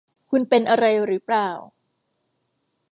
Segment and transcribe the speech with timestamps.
[0.29, 1.49] คุณเป็นอะไรหรือเปล่า